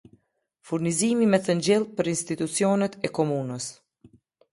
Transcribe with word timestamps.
Furnizimi 0.69 1.27
me 1.33 1.39
thengjill 1.47 1.85
për 1.99 2.09
instucionet 2.13 2.97
e 3.09 3.13
komunës 3.19 3.69